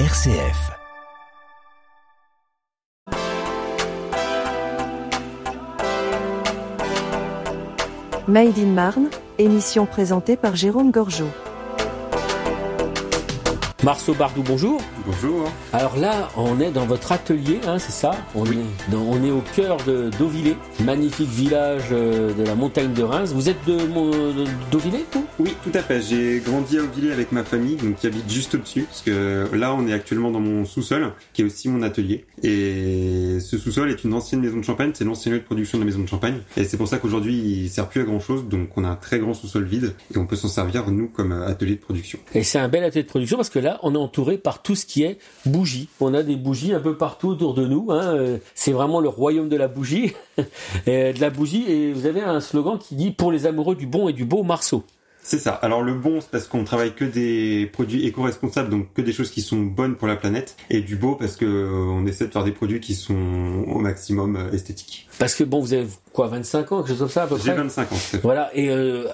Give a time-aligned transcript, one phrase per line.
[0.00, 0.72] RCF.
[8.26, 11.28] Made in Marne, émission présentée par Jérôme Gorgeau.
[13.84, 14.80] Marceau Bardou, bonjour.
[15.06, 15.50] Bonjour.
[15.74, 18.56] Alors là, on est dans votre atelier, hein, c'est ça on, est
[18.90, 23.32] dans- on est au cœur de d'Auvillé, magnifique village euh, de la montagne de Reims.
[23.34, 25.26] Vous êtes de, de- d'Auvillé, vous?
[25.40, 26.00] Oui, tout à fait.
[26.00, 28.82] J'ai grandi à Auvillé avec ma famille, donc qui habite juste au-dessus.
[28.84, 32.24] Parce que là, on est actuellement dans mon sous-sol, qui est aussi mon atelier.
[32.42, 34.92] Et ce sous-sol est une ancienne maison de champagne.
[34.94, 36.38] C'est l'ancien lieu de production de la maison de champagne.
[36.56, 38.44] Et c'est pour ça qu'aujourd'hui, il sert plus à grand-chose.
[38.48, 41.32] Donc, on a un très grand sous-sol vide et on peut s'en servir nous comme
[41.32, 42.18] atelier de production.
[42.34, 44.74] Et c'est un bel atelier de production parce que là, on est entouré par tout
[44.74, 45.88] ce qui est bougies.
[46.00, 47.88] On a des bougies un peu partout autour de nous.
[47.90, 48.38] Hein.
[48.54, 50.12] C'est vraiment le royaume de la bougie,
[50.86, 51.64] Et de la bougie.
[51.68, 54.42] Et vous avez un slogan qui dit pour les amoureux du bon et du beau
[54.42, 54.84] Marceau.
[55.24, 55.54] C'est ça.
[55.54, 59.30] Alors le bon, c'est parce qu'on travaille que des produits éco-responsables, donc que des choses
[59.30, 62.30] qui sont bonnes pour la planète, et du beau parce que euh, on essaie de
[62.30, 65.08] faire des produits qui sont au maximum euh, esthétiques.
[65.18, 67.52] Parce que bon, vous avez quoi, 25 ans, quelque chose comme ça à peu J'ai
[67.52, 67.96] près 25 ans.
[68.22, 69.06] Voilà, et euh,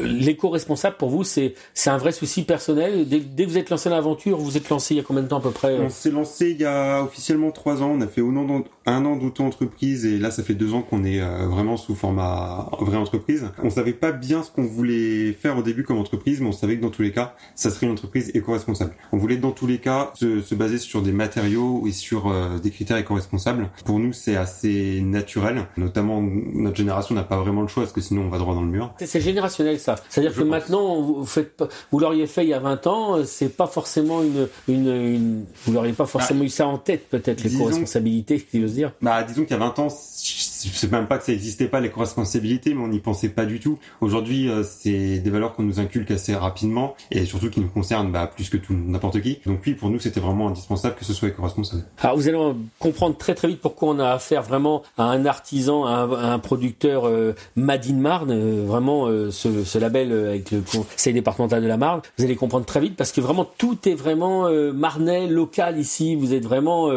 [0.00, 3.06] l'éco-responsable pour vous, c'est c'est un vrai souci personnel.
[3.08, 5.22] Dès, dès que vous êtes lancé dans l'aventure, vous êtes lancé il y a combien
[5.22, 7.90] de temps à peu près euh On s'est lancé il y a officiellement trois ans.
[7.90, 11.04] On a fait un an un an d'auto-entreprise et là, ça fait deux ans qu'on
[11.04, 13.48] est euh, vraiment sous format vraie entreprise.
[13.62, 16.76] On savait pas bien ce qu'on voulait faire au début comme entreprise, mais on savait
[16.76, 18.94] que dans tous les cas, ça serait une entreprise éco-responsable.
[19.12, 22.58] On voulait dans tous les cas se, se baser sur des matériaux et sur euh,
[22.58, 23.70] des critères éco-responsables.
[23.84, 25.66] Pour nous, c'est assez naturel.
[25.76, 26.22] Notamment,
[26.54, 28.68] notre génération n'a pas vraiment le choix parce que sinon, on va droit dans le
[28.68, 28.92] mur.
[28.98, 29.96] C'est- générationnel ça.
[30.08, 30.48] C'est-à-dire que pense.
[30.50, 31.56] maintenant, vous faites
[32.00, 35.72] l'auriez fait il y a 20 ans, euh, c'est pas forcément une, une, une- vous
[35.72, 38.92] l'auriez pas forcément eu ça en tête peut-être disons- l'éco-responsabilité, si j'ose dire.
[39.02, 39.88] Bah, disons qu'il y a 20 ans,
[40.72, 43.60] je sais même pas que ça existait pas l'éco-responsabilité, mais on n'y pensait pas du
[43.60, 43.78] tout.
[44.00, 48.10] Aujourd'hui, euh, c'est des valeurs qu'on nous inculque assez rapidement et surtout qui nous concernent
[48.12, 49.38] bah, plus que tout n'importe qui.
[49.46, 51.84] Donc oui, pour nous, c'était vraiment indispensable que ce soit éco-responsable.
[51.98, 55.24] Alors vous allez en comprendre très très vite pourquoi on a affaire vraiment à un
[55.26, 59.78] artisan, à un, à un producteur euh, Made in Marne, euh, vraiment euh, ce, ce
[59.78, 62.00] label avec le conseil départemental de la Marne.
[62.18, 66.16] Vous allez comprendre très vite parce que vraiment tout est vraiment marnais, local ici.
[66.16, 66.90] Vous êtes vraiment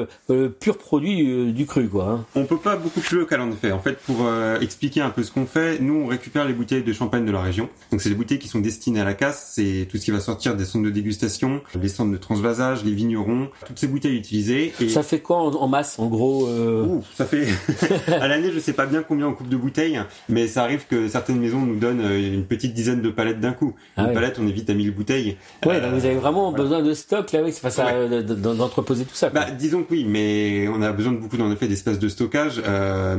[0.60, 2.06] pur produit du cru quoi.
[2.06, 2.26] hein.
[2.36, 3.59] On peut pas beaucoup plus local en effet.
[3.66, 6.84] En fait, pour euh, expliquer un peu ce qu'on fait, nous on récupère les bouteilles
[6.84, 7.70] de champagne de la région.
[7.92, 9.52] Donc c'est des bouteilles qui sont destinées à la casse.
[9.56, 12.94] C'est tout ce qui va sortir des centres de dégustation, les centres de transvasage, les
[12.94, 14.74] vignerons, toutes ces bouteilles utilisées.
[14.82, 14.90] Et...
[14.90, 17.48] Ça fait quoi en, en masse en gros euh, Ouh, ça fait
[18.20, 20.00] à l'année, je sais pas bien combien on coupe de bouteilles,
[20.30, 23.54] mais ça arrive que certaines maisons nous donnent euh, une petite dizaine de palettes d'un
[23.54, 23.74] coup.
[23.98, 24.14] Ah une ouais.
[24.14, 25.38] palette, on est vite à 1000 bouteilles.
[25.66, 26.64] Ouais, Euh, donc vous avez vraiment voilà.
[26.64, 27.68] besoin de stock là, oui, c'est
[28.10, 29.30] d- d- d'entreposer tout ça.
[29.30, 29.42] quoi.
[29.42, 32.62] Bah, disons que oui, mais on a besoin de beaucoup en effet d'espace de stockage,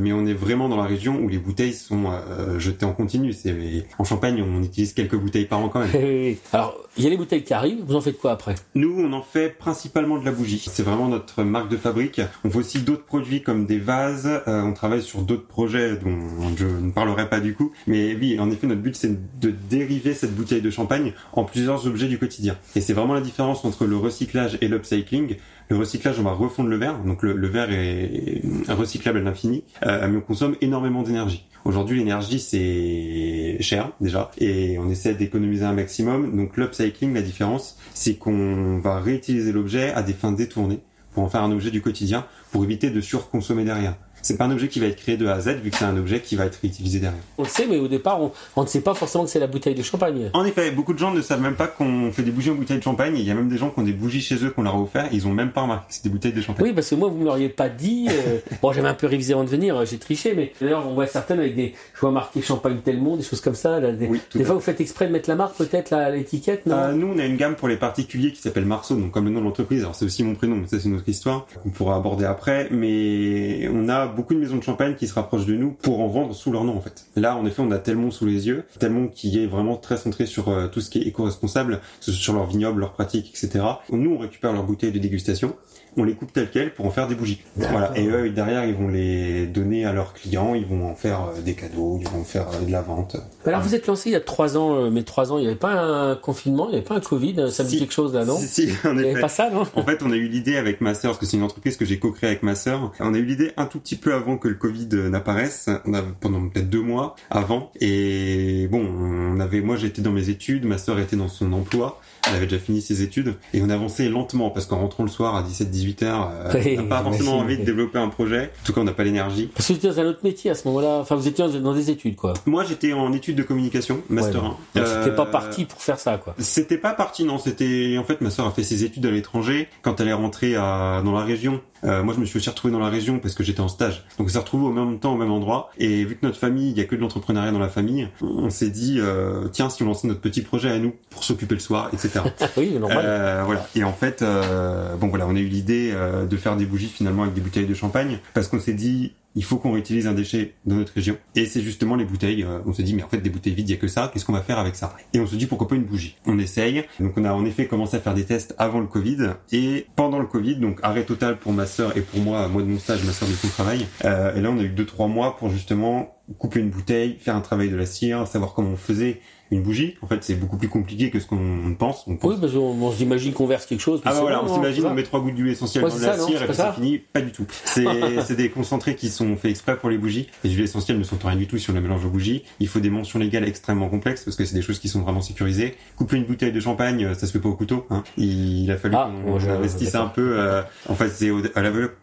[0.00, 3.32] mais on est vraiment dans la région où les bouteilles sont euh, jetées en continu.
[3.32, 5.90] C'est en Champagne, on utilise quelques bouteilles par an quand même.
[6.52, 8.54] Alors, il y a les bouteilles qui arrivent, vous en faites quoi après?
[8.74, 10.64] Nous, on en fait principalement de la bougie.
[10.70, 12.20] C'est vraiment notre marque de fabrique.
[12.44, 14.28] On fait aussi d'autres produits comme des vases.
[14.48, 16.18] Euh, on travaille sur d'autres projets dont
[16.56, 17.72] je ne parlerai pas du coup.
[17.86, 21.86] Mais oui, en effet, notre but, c'est de dériver cette bouteille de champagne en plusieurs
[21.86, 22.56] objets du quotidien.
[22.74, 25.36] Et c'est vraiment la différence entre le recyclage et l'upcycling.
[25.70, 26.98] Le recyclage, on va refondre le verre.
[27.04, 31.46] Donc le, verre est recyclable à l'infini, euh, mais on consomme énormément d'énergie.
[31.64, 36.36] Aujourd'hui, l'énergie, c'est cher déjà, et on essaie d'économiser un maximum.
[36.36, 40.80] Donc l'upcycling, la différence, c'est qu'on va réutiliser l'objet à des fins détournées
[41.12, 43.94] pour en faire un objet du quotidien, pour éviter de surconsommer derrière.
[44.22, 45.84] C'est pas un objet qui va être créé de A à Z, vu que c'est
[45.84, 47.20] un objet qui va être réutilisé derrière.
[47.38, 49.46] On le sait, mais au départ, on, on ne sait pas forcément que c'est la
[49.46, 50.30] bouteille de champagne.
[50.34, 52.78] En effet, beaucoup de gens ne savent même pas qu'on fait des bougies en bouteille
[52.78, 53.14] de champagne.
[53.16, 54.80] Il y a même des gens qui ont des bougies chez eux qu'on leur a
[54.80, 55.08] offert.
[55.12, 56.66] Ils ont même pas remarqué que c'est des bouteilles de champagne.
[56.66, 58.08] Oui, parce que moi, vous me l'auriez pas dit.
[58.10, 60.94] euh, bon, j'avais un peu révisé avant de venir, euh, j'ai triché, mais d'ailleurs, on
[60.94, 63.80] voit certaines avec des, je vois marqué champagne Telmont, des choses comme ça.
[63.80, 66.76] Là, des Oui, des fois, vous faites exprès de mettre la marque, peut-être, l'étiquette, non?
[66.76, 69.30] Euh, nous, on a une gamme pour les particuliers qui s'appelle Marceau, donc comme le
[69.30, 69.80] nom de l'entreprise.
[69.82, 72.68] Alors c'est aussi mon prénom, mais ça c'est une autre histoire qu'on pourra aborder après.
[72.70, 76.08] Mais on a beaucoup de maisons de champagne qui se rapprochent de nous pour en
[76.08, 77.06] vendre sous leur nom en fait.
[77.16, 80.26] Là, en effet, on a Telmont sous les yeux, Telmont qui est vraiment très centré
[80.26, 83.64] sur euh, tout ce qui est éco-responsable, sur leur vignoble, leurs pratiques, etc.
[83.90, 85.56] Nous, on récupère leurs bouteilles de dégustation.
[85.96, 87.42] On les coupe telles quelles pour en faire des bougies.
[87.56, 87.92] Voilà.
[87.96, 90.54] Et eux, derrière, ils vont les donner à leurs clients.
[90.54, 91.98] Ils vont en faire euh, des cadeaux.
[92.00, 93.16] Ils vont en faire euh, de la vente.
[93.44, 95.46] Alors, vous êtes lancé il y a trois ans, euh, mais trois ans, il n'y
[95.48, 98.14] avait pas un confinement, il n'y avait pas un Covid, ça me dit quelque chose
[98.14, 99.20] là, non Si, si, en Il n'y avait effet.
[99.20, 101.36] pas ça, non En fait, on a eu l'idée avec ma sœur, parce que c'est
[101.36, 102.92] une entreprise que j'ai co-créée avec ma sœur.
[103.00, 105.68] On a eu l'idée un tout petit peu avant que le Covid n'apparaisse.
[105.86, 107.72] On a pendant peut-être deux mois avant.
[107.80, 112.00] Et bon, on avait, moi j'étais dans mes études, ma sœur était dans son emploi.
[112.30, 115.34] On avait déjà fini ses études et on avançait lentement parce qu'en rentrant le soir
[115.36, 118.50] à 17-18 heures, euh, Oui, on n'a pas forcément envie de développer un projet.
[118.62, 119.50] En tout cas, on n'a pas l'énergie.
[119.54, 120.98] Parce que c'était dans un autre métier à ce moment-là.
[121.00, 122.34] Enfin, vous étiez dans des études, quoi.
[122.46, 124.80] Moi, j'étais en études de communication, master Ouais, 1.
[124.80, 126.34] Donc, c'était Euh, pas parti pour faire ça, quoi.
[126.38, 127.38] C'était pas parti, non.
[127.38, 129.68] C'était en fait ma sœur a fait ses études à l'étranger.
[129.82, 132.72] Quand elle est rentrée à, dans la région, euh, moi je me suis aussi retrouvé
[132.72, 134.04] dans la région parce que j'étais en stage.
[134.18, 135.70] Donc on s'est retrouvé au même temps au même endroit.
[135.78, 138.50] Et vu que notre famille, il y a que de l'entrepreneuriat dans la famille, on
[138.50, 141.60] s'est dit euh, tiens si on lançait notre petit projet à nous pour s'occuper le
[141.60, 142.20] soir, etc.
[142.56, 143.04] oui, normal.
[143.04, 143.66] Euh, voilà.
[143.74, 146.88] Et en fait, euh, bon voilà, on a eu l'idée euh, de faire des bougies
[146.88, 150.12] finalement avec des bouteilles de champagne parce qu'on s'est dit il faut qu'on réutilise un
[150.12, 151.16] déchet dans notre région.
[151.36, 152.42] Et c'est justement les bouteilles.
[152.42, 154.10] euh, on se dit mais en fait des bouteilles vides, il y a que ça.
[154.12, 154.94] Qu'est-ce qu'on va faire avec ça?
[155.14, 156.16] Et on se dit pourquoi pas une bougie?
[156.26, 156.84] On essaye.
[156.98, 160.18] Donc on a en effet commencé à faire des tests avant le Covid et pendant
[160.18, 160.56] le Covid.
[160.56, 163.28] Donc arrêt total pour ma sœur et pour moi, moi de mon stage, ma sœur
[163.28, 163.86] de son travail.
[164.04, 167.36] Euh, et là on a eu deux trois mois pour justement couper une bouteille, faire
[167.36, 169.96] un travail de la cire, savoir comment on faisait une bougie.
[170.02, 172.04] En fait, c'est beaucoup plus compliqué que ce qu'on pense.
[172.06, 174.00] On pense Oui, parce qu'on on s'imagine qu'on verse quelque chose.
[174.04, 176.16] ah bah voilà, on hein, s'imagine, on met trois gouttes d'huile essentielle Ouais, dans la
[176.18, 176.98] ça, cire et puis c'est ça fini.
[176.98, 177.46] Pas du tout.
[177.64, 180.28] C'est des concentrés qui sont faits exprès pour les bougies.
[180.44, 182.44] Les huiles essentielles ne sont rien du tout si on les mélange aux bougies.
[182.60, 185.20] Il faut des mentions légales extrêmement complexes parce que c'est des choses qui sont vraiment
[185.20, 185.74] sécurisées.
[185.96, 187.86] Couper une bouteille de champagne, ça se fait pas au couteau.
[187.90, 188.02] Hein.
[188.16, 190.08] Il a fallu Ah, qu'on ouais, je- investisse d'accord.
[190.08, 190.38] un peu.
[190.38, 191.30] euh, en fait, c'est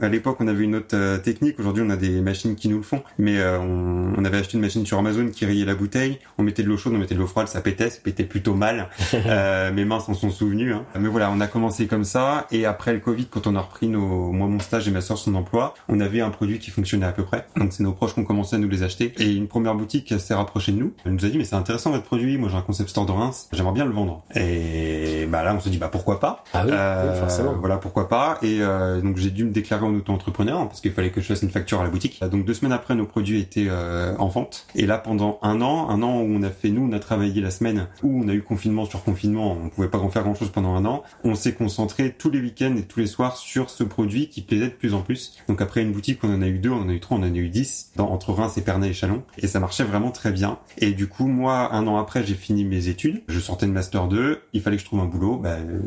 [0.02, 1.60] à l'époque on avait une autre euh, technique.
[1.60, 3.02] Aujourd'hui, on a des machines qui nous le font.
[3.18, 6.20] Mais euh, on, on avait acheté une machine sur Amazon qui rayait la bouteille.
[6.38, 8.54] On mettait de l'eau chaude, on mettait de l'eau froide, ça pétait, ça pétait plutôt
[8.56, 8.88] mal.
[9.28, 10.74] Euh, mes mains s'en sont souvenues.
[10.74, 10.84] Hein.
[10.98, 12.46] Mais voilà, on a commencé comme ça.
[12.52, 15.18] Et après le Covid, quand on a repris nos, moi mon stage et ma soeur
[15.18, 17.46] son emploi, on avait un produit qui fonctionnait à peu près.
[17.58, 19.14] Donc c'est nos proches qui ont commencé à nous les acheter.
[19.18, 20.94] Et une première boutique s'est rapprochée de nous.
[21.06, 22.38] Elle nous a dit mais c'est intéressant votre produit.
[22.38, 23.50] Moi j'ai un concept store de Reims.
[23.52, 24.24] J'aimerais bien le vendre.
[24.36, 26.44] Et bah là on s'est dit bah pourquoi pas?
[26.54, 27.54] Ah oui, Euh, oui, forcément.
[27.60, 28.38] Voilà pourquoi pas?
[28.42, 31.42] Et euh, donc j'ai dû me déclarer en auto-entrepreneur parce qu'il fallait que je fasse
[31.42, 32.22] une facture à la boutique.
[32.32, 34.68] Donc deux semaines après nos produits étaient euh, en vente.
[34.76, 37.27] Et là pendant un an, un an où on a fait nous, on a travaillé
[37.36, 40.36] la semaine où on a eu confinement sur confinement, on pouvait pas en faire grand
[40.36, 41.04] chose pendant un an.
[41.24, 44.68] On s'est concentré tous les week-ends et tous les soirs sur ce produit qui plaisait
[44.68, 45.36] de plus en plus.
[45.48, 47.22] Donc après une boutique, on en a eu deux, on en a eu trois, on
[47.22, 49.24] en a eu dix dans, entre Reims, Épernay et Chalon.
[49.38, 50.60] Et ça marchait vraiment très bien.
[50.80, 53.22] Et du coup, moi, un an après, j'ai fini mes études.
[53.28, 54.40] Je sortais de master 2.
[54.54, 55.38] Il fallait que je trouve un boulot.
[55.38, 55.80] Bah, euh,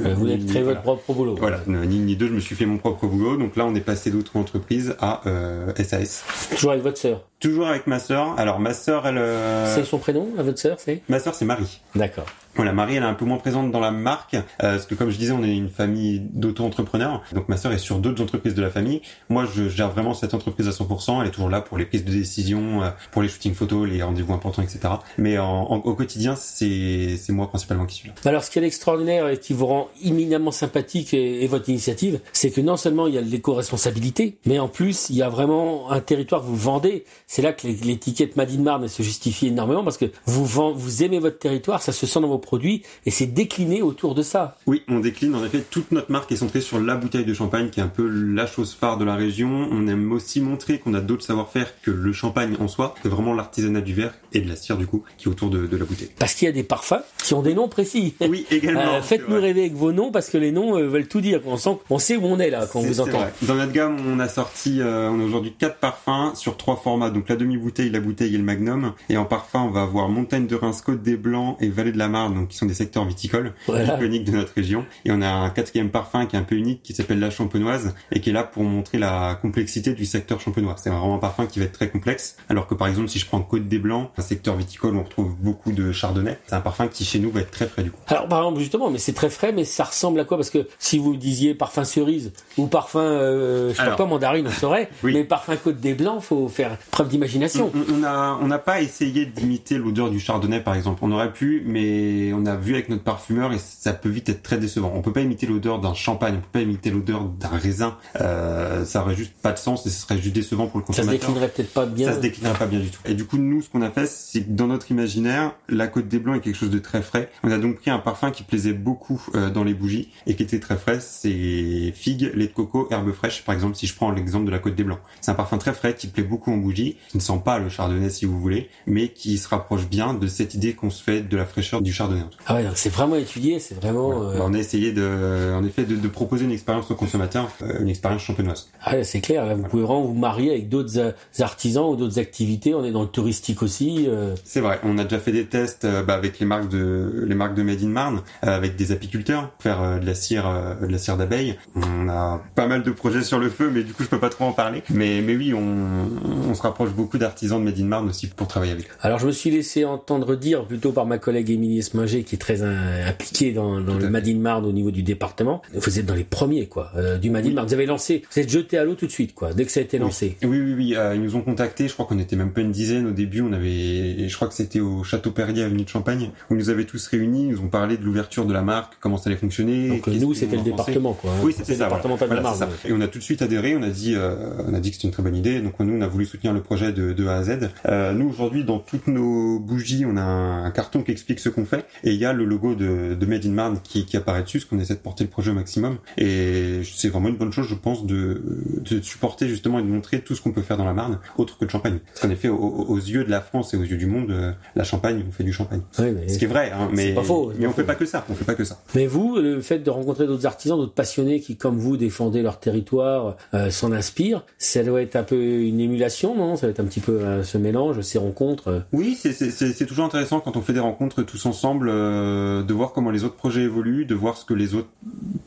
[0.00, 0.80] Euh, Vous ni- avez créé voilà.
[0.80, 1.36] votre propre boulot.
[1.38, 3.36] Voilà, ni ni deux, je me suis fait mon propre boulot.
[3.36, 6.24] Donc là, on est passé d'auto-entreprise à euh, SAS.
[6.50, 7.26] Toujours avec votre sœur.
[7.40, 8.34] Toujours avec ma sœur.
[8.38, 11.00] Alors ma sœur, elle, euh, C'est son prénom, à votre sœur, c'est?
[11.08, 11.80] Ma sœur, c'est Marie.
[11.94, 12.26] D'accord.
[12.56, 15.10] Voilà, Marie, elle est un peu moins présente dans la marque, euh, parce que comme
[15.10, 17.22] je disais, on est une famille d'auto-entrepreneurs.
[17.32, 19.02] Donc ma sœur est sur d'autres entreprises de la famille.
[19.28, 21.20] Moi, je gère vraiment cette entreprise à 100%.
[21.22, 24.02] Elle est toujours là pour les prises de décision, euh, pour les shootings photos, les
[24.02, 24.80] rendez-vous importants, etc.
[25.16, 28.14] Mais en, en- au quotidien, c'est moi principalement qui suis là.
[28.24, 32.20] Alors, ce qui est extraordinaire et qui vous rend éminemment sympathique et, et votre initiative,
[32.32, 35.90] c'est que non seulement il y a l'éco-responsabilité, mais en plus, il y a vraiment
[35.90, 37.04] un territoire que vous vendez.
[37.26, 41.02] C'est là que l'étiquette Made in Marne se justifie énormément parce que vous vend- vous
[41.02, 44.56] aimez votre territoire, ça se sent dans vos produits et c'est décliné autour de ça.
[44.66, 45.34] Oui, on décline.
[45.34, 47.88] En effet, toute notre marque est centrée sur la bouteille de champagne, qui est un
[47.88, 49.68] peu la chose phare de la région.
[49.70, 52.94] On aime aussi montrer qu'on a d'autres savoir-faire que le champagne en soi.
[53.02, 55.66] C'est vraiment l'artisanat du verre et de la cire, du coup, qui est autour de,
[55.66, 56.10] de la bouteille.
[56.18, 58.14] Parce qu'il y a des parfums qui ont des noms précis.
[58.20, 58.94] Oui, également.
[58.94, 61.40] Euh, Faites-nous rêver avec vos noms parce que les noms euh, veulent tout dire.
[61.46, 63.18] On sent, on sait où on est là quand on vous entend.
[63.18, 63.32] vrai.
[63.42, 67.10] Dans notre gamme, on a sorti, euh, on a aujourd'hui quatre parfums sur trois formats.
[67.10, 68.92] Donc la demi-bouteille, la bouteille et le magnum.
[69.08, 71.98] Et en parfum, on va avoir Montagne de Reims, Côte des Blancs et Vallée de
[71.98, 73.96] la Marne, donc qui sont des secteurs viticoles Voilà.
[73.96, 74.84] iconiques de notre région.
[75.04, 77.94] Et on a un quatrième parfum qui est un peu unique, qui s'appelle la champenoise
[78.12, 80.76] et qui est là pour montrer la complexité du secteur champenois.
[80.78, 82.36] C'est vraiment un parfum qui va être très complexe.
[82.48, 85.02] Alors que par exemple, si je prends Côte des Blancs, un secteur viticole, où on
[85.04, 86.38] retrouve beaucoup de chardonnay.
[86.46, 88.00] C'est un parfum qui chez nous va être très frais du coup.
[88.08, 90.36] Alors par exemple justement, mais c'est très frais, mais ça ressemble à quoi?
[90.36, 94.08] Parce que si vous disiez parfum cerise ou parfum, euh, je sais pas Alors.
[94.08, 94.88] mandarine, on saurait.
[95.02, 95.12] Oui.
[95.14, 97.70] Mais parfum Côte des Blancs, faut faire preuve d'imagination.
[97.74, 101.00] On- On a, on n'a pas essayé d'imiter l'odeur du chardonnay par exemple.
[101.02, 104.42] On aurait pu, mais on a vu avec notre parfumeur et ça peut vite être
[104.42, 104.92] très décevant.
[104.94, 107.96] On peut pas imiter l'odeur d'un champagne, on peut pas imiter l'odeur d'un raisin.
[108.20, 110.92] Euh, ça aurait juste pas de sens et ce serait juste décevant pour le Ça
[110.92, 111.28] se consommateur.
[111.28, 112.08] déclinerait peut-être pas bien.
[112.08, 113.00] Ça se déclinerait pas bien du tout.
[113.04, 116.08] Et du coup, nous, ce qu'on a fait, c'est que dans notre imaginaire, la Côte
[116.08, 117.30] des Blancs est quelque chose de très frais.
[117.42, 120.42] On a donc pris un parfum qui plaisait beaucoup euh, dans les bougies et qui
[120.42, 120.98] était très frais.
[121.00, 123.44] C'est figue, lait de coco, herbe fraîche.
[123.44, 125.72] Par exemple, si je prends l'exemple de la Côte des Blancs, c'est un parfum très
[125.72, 128.68] frais qui plaît beaucoup en bougie, qui ne sent pas le chardonnay si vous voulez,
[128.86, 131.92] mais qui se rapproche bien de cette idée qu'on se fait de la fraîcheur du
[131.92, 132.09] chardonnay.
[132.18, 132.44] En tout cas.
[132.46, 134.22] Ah ouais, donc c'est vraiment étudié, c'est vraiment.
[134.22, 137.80] Euh, On a essayé de, en effet, de, de proposer une expérience au consommateur, euh,
[137.80, 138.68] une expérience champenoise.
[138.82, 139.46] Ah ouais, c'est clair.
[139.46, 142.74] Là, vous pouvez vraiment vous marier avec d'autres euh, artisans ou d'autres activités.
[142.74, 144.06] On est dans le touristique aussi.
[144.08, 147.34] euh, C'est vrai, on a déjà fait des tests bah, avec les marques de les
[147.34, 150.44] marques de Made in Marne, avec des apiculteurs, pour faire de la cire
[150.80, 151.56] de la cire d'abeille.
[151.76, 154.28] On a pas mal de projets sur le feu, mais du coup je peux pas
[154.30, 154.82] trop en parler.
[154.90, 156.08] Mais mais oui, on,
[156.50, 158.86] on se rapproche beaucoup d'artisans de Made in Marne aussi pour travailler avec.
[158.86, 158.92] eux.
[159.00, 162.38] Alors je me suis laissé entendre dire plutôt par ma collègue Émilie Esmolin Qui est
[162.38, 165.62] très impliqué dans, le Madin Marne au niveau du département.
[165.74, 167.66] Vous êtes dans les premiers quoi euh, du Madin Marne.
[167.66, 169.80] Vous avez lancé, vous êtes jeté à l'eau tout de suite quoi dès que ça
[169.80, 170.36] a été lancé.
[170.42, 171.88] Oui oui oui, euh, ils nous ont contactés.
[171.88, 173.42] Je crois qu'on était même pas une dizaine au début.
[173.42, 176.70] On avait, je crois que c'était au Château Perrier avenue de Champagne où ils nous
[176.70, 177.44] avaient tous réunis.
[177.44, 179.88] Ils nous ont parlé de l'ouverture de la marque, comment ça allait fonctionner.
[179.88, 181.32] Donc nous c'était le département quoi.
[181.42, 181.88] Oui c'était ça.
[181.88, 182.68] de la Marne.
[182.86, 183.76] Et on a tout de suite adhéré.
[183.76, 185.60] On a dit, on a dit que c'était une très bonne idée.
[185.60, 187.70] Donc nous on a voulu soutenir le projet de, de A à Z.
[188.14, 191.84] nous aujourd'hui dans toutes nos bougies on a un, carton qui explique ce qu'on fait
[192.04, 194.58] et il y a le logo de, de Made in Marne qui, qui apparaît dessus,
[194.58, 195.98] parce qu'on essaie de porter le projet au maximum.
[196.16, 198.42] Et c'est vraiment une bonne chose, je pense, de,
[198.78, 201.58] de supporter justement et de montrer tout ce qu'on peut faire dans la Marne, autre
[201.58, 201.98] que le champagne.
[202.06, 204.84] Parce qu'en effet, aux, yeux de la France et aux yeux du monde, euh, la
[204.84, 205.82] Champagne, on fait du champagne.
[205.92, 208.24] ce qui est vrai, hein, mais, pas faux, mais on fait pas que ça.
[208.28, 208.82] On fait pas que ça.
[208.94, 212.60] Mais vous, le fait de rencontrer d'autres artisans, d'autres passionnés qui, comme vous, défendaient leur
[212.60, 216.56] territoire, euh, s'en inspirent, ça doit être un peu une émulation, non?
[216.56, 218.84] Ça doit être un petit peu euh, ce mélange, ces rencontres.
[218.92, 223.10] Oui, c'est toujours intéressant quand on fait des rencontres tous ensemble, euh, de voir comment
[223.10, 224.88] les autres projets évoluent, de voir ce que les autres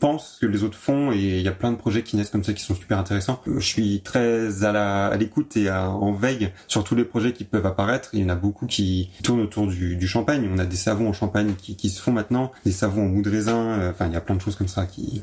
[0.00, 2.30] pensent, ce que les autres font, et il y a plein de projets qui naissent
[2.30, 3.40] comme ça qui sont super intéressants.
[3.46, 7.66] Euh, je suis très à l'écoute et en veille sur tous les projets qui peuvent
[7.66, 8.10] apparaître.
[8.12, 10.48] Il y en a beaucoup qui tournent autour du, champagne.
[10.52, 13.30] On a des savons en champagne qui, se font maintenant, des savons en mou de
[13.30, 13.78] raisin.
[13.78, 15.22] Euh, enfin, il y a plein de choses comme ça qui.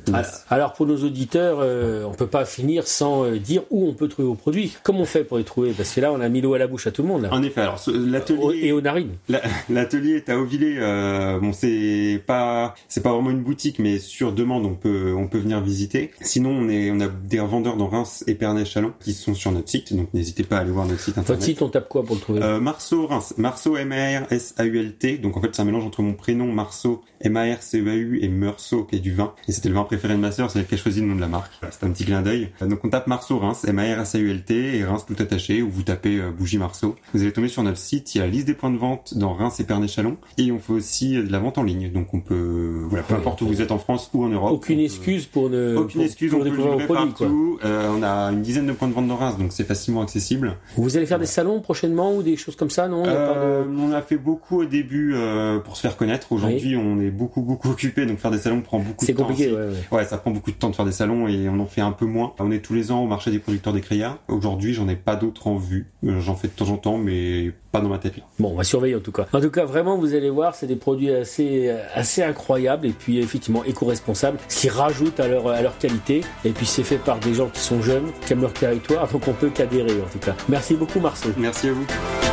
[0.50, 1.60] alors, pour nos auditeurs,
[2.08, 4.76] on peut pas finir sans dire où on peut trouver vos produits.
[4.84, 5.74] Comment on fait pour les trouver?
[5.74, 7.24] Parce que là, on a mis l'eau à la bouche à tout le monde.
[7.24, 7.30] Là.
[7.32, 7.62] En effet.
[7.62, 9.16] Alors l'atelier et aux narines.
[9.70, 10.78] L'atelier est à Auvillé.
[10.80, 11.01] Euh,
[11.40, 15.40] bon, c'est pas c'est pas vraiment une boutique, mais sur demande, on peut on peut
[15.40, 16.12] venir visiter.
[16.22, 19.70] Sinon, on est on a des vendeurs dans Reims, Épernay, Chalon qui sont sur notre
[19.70, 21.28] site, donc n'hésitez pas à aller voir notre site internet.
[21.28, 22.42] Votre site, on tape quoi pour le trouver?
[22.44, 25.18] Euh, Marceau Reims, Marceau M A R S A U L T.
[25.18, 27.88] Donc en fait, c'est un mélange entre mon prénom Marceau M A R C E
[27.88, 29.34] A U et Meursault qui est du vin.
[29.48, 31.16] Et c'était le vin préféré de ma sœur, c'est elle qui a choisi le nom
[31.16, 31.52] de la marque.
[31.70, 32.50] C'est un petit clin d'œil.
[32.62, 35.06] Donc on tape Marceau Reims, M A R S A U L T et Reims
[35.08, 36.96] tout attaché, ou vous tapez euh, bougie Marceau.
[37.14, 38.16] Vous allez tomber sur notre site.
[38.16, 40.18] Il y a la liste des points de vente dans Reims et Pernay-Chalon.
[40.38, 41.92] Et on fait aussi de la vente en ligne.
[41.92, 44.52] Donc on peut, voilà, peu importe où vous êtes en France ou en Europe.
[44.52, 45.76] Aucune excuse pour ne.
[45.76, 47.60] Aucune excuse, on peut livrer partout.
[47.64, 50.58] Euh, on a une dizaine de points de vente dans Reims, donc c'est facilement accessible.
[50.76, 53.04] Vous allez faire des salons prochainement ou des choses comme ça, non?
[53.06, 56.32] Euh, On a fait beaucoup au début euh, pour se faire connaître.
[56.32, 59.06] Aujourd'hui, on est beaucoup beaucoup occupé, donc faire des salons prend beaucoup de temps.
[59.06, 60.06] C'est compliqué, ouais, ouais.
[60.06, 62.06] ça prend beaucoup de temps de faire des salons et on en fait un peu
[62.06, 62.34] moins.
[62.40, 64.18] On est tous les ans au marché des producteurs des créas.
[64.28, 65.88] Aujourd'hui, j'en ai pas d'autres en vue.
[66.04, 68.10] J'en fais de temps en temps, mais pas dans ma là.
[68.40, 69.28] Bon, on va surveiller en tout cas.
[69.34, 73.20] En tout cas, vraiment, vous allez voir, c'est des produits assez, assez incroyables et puis
[73.20, 76.22] effectivement éco-responsables, ce qui rajoute à leur, à leur qualité.
[76.44, 79.28] Et puis c'est fait par des gens qui sont jeunes, qui aiment leur territoire, donc
[79.28, 80.36] on peut qu'adhérer en tout cas.
[80.50, 81.30] Merci beaucoup Marceau.
[81.38, 82.31] Merci à vous.